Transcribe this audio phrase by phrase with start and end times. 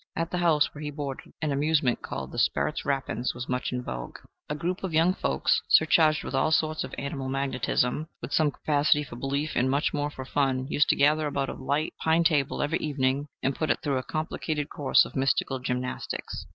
[0.15, 3.83] At the house where he boarded an amusement called the "Sperrit Rappin's" was much in
[3.83, 4.17] vogue.
[4.49, 9.03] A group of young folks, surcharged with all sorts of animal magnetism, with some capacity
[9.03, 12.63] for belief and much more for fun, used to gather about a light pine table
[12.63, 16.47] every evening, and put it through a complicated course of mystical gymnastics.